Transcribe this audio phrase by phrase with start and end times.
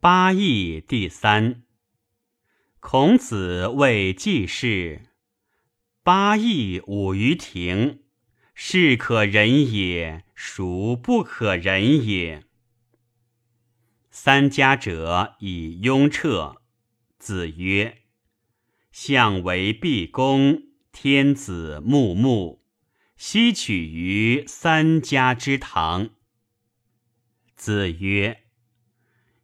[0.00, 1.64] 八义第三。
[2.78, 5.08] 孔子谓季氏
[6.04, 8.04] ：“八义五于庭，
[8.54, 12.44] 是可忍也，孰不可忍也？”
[14.08, 16.62] 三家者以雍彻。
[17.18, 18.02] 子曰
[18.92, 20.62] ：“相为毕公，
[20.92, 22.62] 天子穆穆，
[23.16, 26.10] 悉取于三家之堂。”
[27.56, 28.44] 子曰。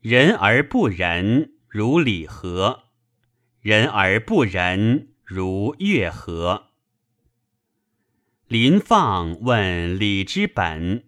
[0.00, 2.84] 人而不仁，如礼何？
[3.60, 6.70] 人而不仁，如乐何？
[8.48, 11.04] 林放问礼之本，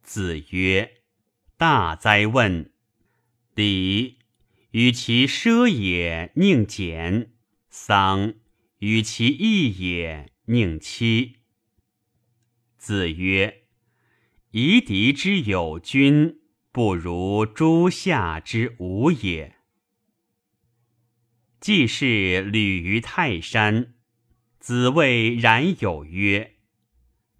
[0.00, 1.02] 子曰
[1.58, 2.70] ：“大哉问！
[3.56, 4.20] 礼，
[4.70, 7.30] 与其奢也，宁俭；
[7.68, 8.34] 丧，
[8.78, 11.38] 与其义也，宁戚。”
[12.78, 13.64] 子曰
[14.52, 16.42] ：“夷狄之有君。”
[16.76, 19.56] 不如诸夏之无也。
[21.58, 23.94] 既是旅于泰山，
[24.60, 26.56] 子谓冉有曰：“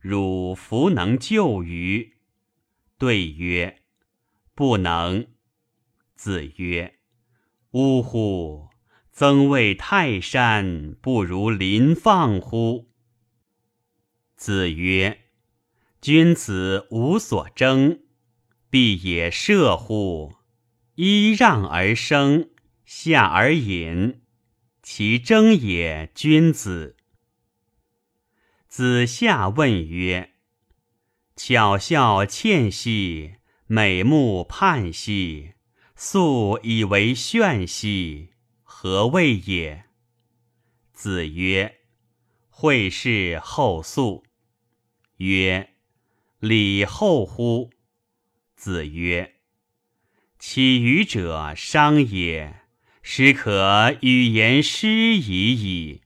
[0.00, 2.16] 汝弗能救于？”
[2.96, 3.82] 对曰
[4.56, 5.26] ：“不能。”
[6.16, 6.94] 子曰
[7.72, 8.70] ：“呜呼！
[9.12, 12.90] 曾谓泰山不如林放乎？”
[14.34, 15.26] 子曰
[16.00, 18.00] ：“君子无所争。”
[18.78, 20.34] 必也射乎？
[20.96, 22.50] 揖让而生，
[22.84, 24.20] 下而饮，
[24.82, 26.98] 其争也君子。
[28.68, 30.34] 子夏问曰
[31.36, 35.54] ：“巧笑倩兮，美目盼兮，
[35.94, 39.86] 素以为炫兮，何谓也？”
[40.92, 41.78] 子曰
[42.50, 44.24] ：“惠氏后素。”
[45.16, 45.70] 曰
[46.40, 47.70] ：“礼后乎？”
[48.56, 49.34] 子曰
[50.40, 52.62] ：“起予者商也，
[53.02, 56.00] 始可与言诗已矣。”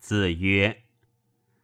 [0.00, 0.82] 子曰：“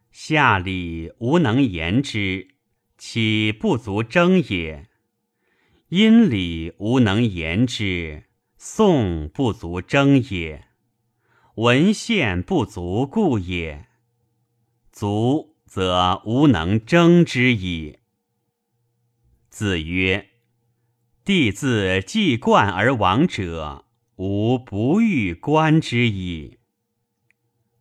[0.09, 2.55] 下礼无能言之，
[2.97, 4.87] 岂不足争也？
[5.89, 8.23] 殷礼无能言之，
[8.57, 10.69] 宋不足争也。
[11.55, 13.87] 文献不足故也。
[14.93, 17.99] 足则无能争之矣。”
[19.55, 20.31] 子曰
[21.23, 23.85] ：“弟自既冠而亡者，
[24.17, 26.59] 吾不欲观之矣。”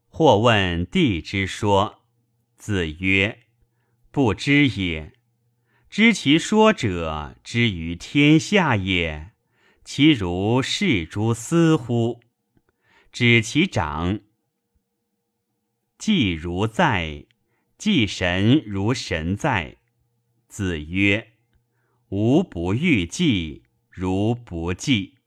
[0.06, 2.04] 或问弟之说，
[2.56, 3.40] 子曰
[4.12, 5.14] ：“不知也。
[5.90, 9.32] 知其说者，之于天下也。
[9.84, 12.20] 其如是诸斯乎？
[13.10, 14.20] 指其长。
[15.98, 17.26] 既如在，
[17.76, 19.78] 既神如神在。”
[20.46, 21.33] 子曰。
[22.16, 25.18] 吾不欲计，如不计。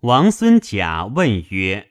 [0.00, 1.90] 王孙贾问曰：“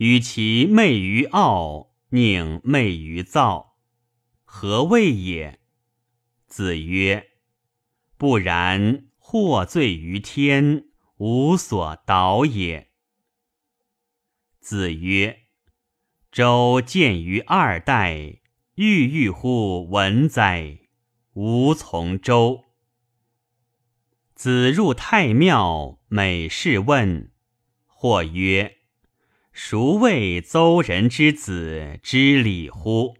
[0.00, 3.76] 与其媚于傲，宁媚于躁，
[4.44, 5.60] 何谓也？”
[6.48, 7.32] 子曰
[8.16, 10.86] ：“不然，获罪于天，
[11.18, 12.92] 无所导也。”
[14.58, 15.40] 子曰
[16.32, 18.40] ：“周见于二代，
[18.76, 20.78] 郁郁乎文哉！”
[21.34, 22.64] 无从周。
[24.36, 27.32] 子入太庙，每事问。
[27.86, 28.76] 或曰
[29.50, 33.16] ：“孰谓邹人之子知礼乎？”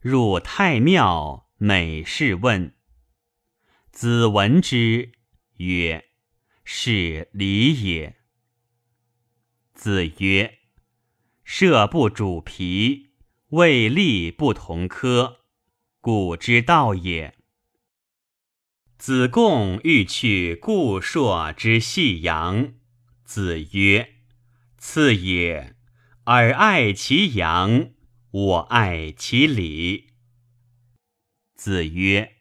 [0.00, 2.74] 入太庙，每事问。
[3.90, 5.12] 子闻之
[5.56, 6.10] 曰
[6.62, 8.16] ：“是礼也。”
[9.72, 10.58] 子曰
[11.42, 13.12] ：“射不主皮，
[13.48, 15.38] 未立不同科。”
[16.02, 17.34] 古之道也。
[18.96, 22.72] 子贡欲去故朔之细阳，
[23.22, 24.14] 子曰
[24.78, 25.76] ：“次也。
[26.24, 27.90] 尔爱其阳，
[28.30, 30.14] 我爱其礼。”
[31.54, 32.36] 子曰：“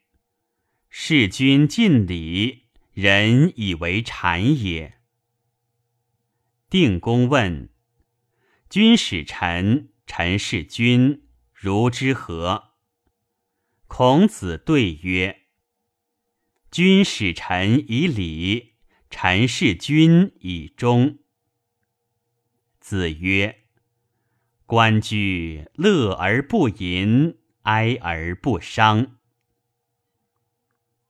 [0.88, 5.00] 事君尽礼，人以为谄也。”
[6.70, 7.70] 定公问
[8.70, 12.68] ：“君使臣，臣事君，如之何？”
[13.90, 15.48] 孔子对曰
[16.72, 18.76] ：“君使臣以礼，
[19.10, 21.18] 臣事君以忠。”
[22.80, 23.64] 子曰
[24.68, 29.18] ：“关雎，乐而不淫，哀而不伤。”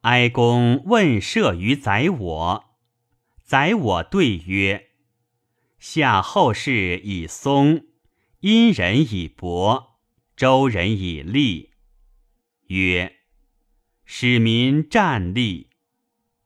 [0.02, 2.78] 哀公问射于宰我，
[3.44, 4.92] 宰我对曰
[5.78, 7.86] ：“夏后氏以松，
[8.40, 10.00] 殷人以柏，
[10.38, 11.68] 周人以栗。”
[12.70, 13.16] 曰
[14.06, 15.72] ：“使民战立。”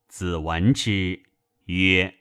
[0.07, 1.21] 子闻之，
[1.65, 2.19] 曰：“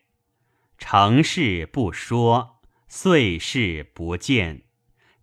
[0.76, 4.64] 成事不说，遂事不见，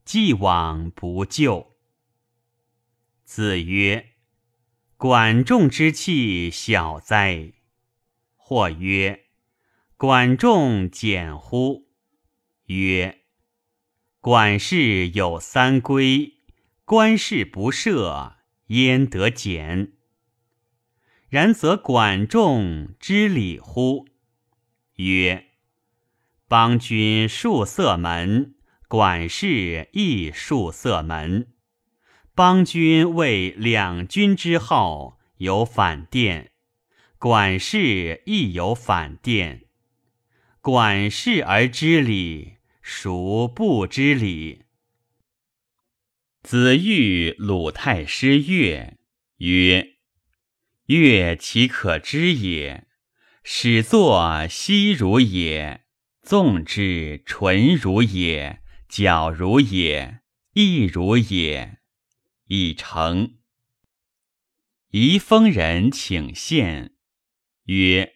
[0.05, 1.75] 既往不咎。”
[3.25, 4.13] 子曰
[4.95, 7.51] ：“管仲之器小哉！”
[8.37, 9.25] 或曰
[9.97, 11.89] ：“管仲简乎？”
[12.67, 13.23] 曰
[14.21, 16.35] ：“管氏有三规，
[16.85, 18.37] 官事不赦，
[18.69, 19.91] 焉得简？
[21.29, 24.07] 然则管仲知礼乎？”
[24.97, 25.45] 曰
[26.49, 28.55] ：“邦君数色门，
[28.87, 31.53] 管氏亦数色门。”
[32.33, 36.47] 邦君为两军之好，有反殿；
[37.17, 39.65] 管氏亦有反殿。
[40.61, 44.63] 管氏而知礼，孰不知礼？
[46.41, 48.97] 子欲鲁太师乐
[49.39, 49.97] 曰
[50.87, 52.87] ：“乐其可知也？
[53.43, 55.83] 始作西如也，
[56.21, 60.21] 纵之纯如也，矫如也，
[60.53, 61.79] 亦如也。”
[62.47, 63.35] 已成。
[64.91, 66.93] 宜丰人请献，
[67.65, 68.15] 曰：“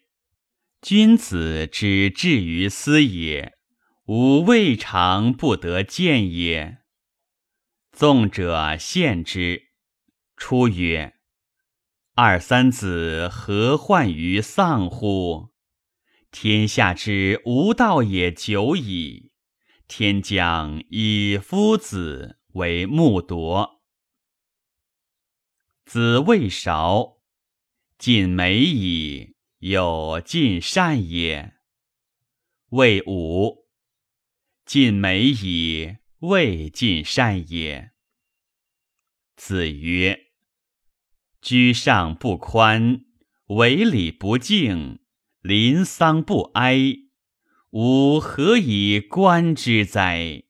[0.82, 3.58] 君子之至于斯也，
[4.06, 6.78] 吾未尝不得见也。”
[7.94, 9.68] 纵者献之，
[10.36, 11.14] 出曰
[12.16, 15.54] ：“二三子何患于丧乎？
[16.32, 19.32] 天下之无道也久矣，
[19.88, 23.84] 天将以夫子为木铎。”
[25.86, 27.20] 子未韶，
[28.00, 31.54] 尽美矣，有尽善也。
[32.70, 33.68] 谓武，
[34.66, 37.92] 尽美矣，未尽善也。
[39.36, 40.28] 子曰：
[41.42, 43.04] 居上不宽，
[43.48, 45.00] 为礼不敬，
[45.42, 46.80] 临丧不哀，
[47.72, 50.43] 吾何以观之哉？